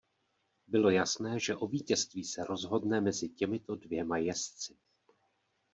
Bylo 0.67 0.89
jasné 0.89 1.39
že 1.39 1.55
o 1.55 1.67
vítězství 1.67 2.23
se 2.23 2.43
rozhodne 2.45 3.01
mezi 3.01 3.29
těmito 3.29 3.75
dvěma 3.75 4.17
jezdci. 4.17 4.77